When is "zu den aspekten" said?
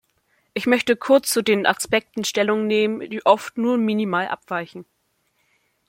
1.29-2.23